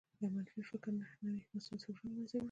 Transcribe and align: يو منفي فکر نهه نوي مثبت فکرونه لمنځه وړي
يو 0.21 0.27
منفي 0.35 0.61
فکر 0.71 0.91
نهه 0.99 1.13
نوي 1.23 1.39
مثبت 1.53 1.79
فکرونه 1.87 2.13
لمنځه 2.15 2.35
وړي 2.37 2.39